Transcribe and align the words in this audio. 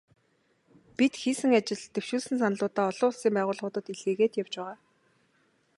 Бид 0.97 1.13
хийсэн 1.21 1.51
ажил, 1.59 1.81
дэвшүүлсэн 1.93 2.37
саналуудаа 2.41 2.85
олон 2.91 3.07
улсын 3.11 3.33
байгууллагуудад 3.35 3.85
илгээгээд 3.93 4.37
явж 4.43 4.53
байгаа. 4.59 4.75